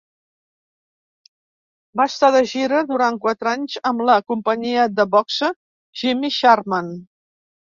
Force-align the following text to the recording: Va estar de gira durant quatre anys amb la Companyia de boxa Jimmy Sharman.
Va 2.01 2.07
estar 2.13 2.31
de 2.37 2.41
gira 2.53 2.79
durant 2.93 3.19
quatre 3.27 3.51
anys 3.53 3.75
amb 3.93 4.03
la 4.11 4.17
Companyia 4.33 4.89
de 5.01 5.07
boxa 5.17 5.51
Jimmy 6.03 6.33
Sharman. 6.39 6.91